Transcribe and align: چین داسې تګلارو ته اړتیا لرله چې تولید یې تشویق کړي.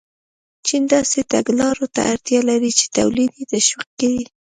چین 0.65 0.83
داسې 0.93 1.19
تګلارو 1.33 1.85
ته 1.95 2.01
اړتیا 2.13 2.39
لرله 2.47 2.71
چې 2.79 2.85
تولید 2.97 3.31
یې 3.39 3.45
تشویق 3.53 3.89
کړي. 3.99 4.23